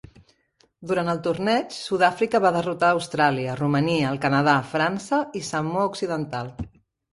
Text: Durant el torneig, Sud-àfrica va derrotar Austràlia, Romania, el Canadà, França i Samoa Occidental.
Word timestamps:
Durant 0.91 1.11
el 1.11 1.19
torneig, 1.27 1.75
Sud-àfrica 1.81 2.41
va 2.47 2.51
derrotar 2.55 2.89
Austràlia, 2.95 3.59
Romania, 3.61 4.09
el 4.15 4.19
Canadà, 4.27 4.57
França 4.75 5.23
i 5.43 5.45
Samoa 5.53 5.87
Occidental. 5.93 6.53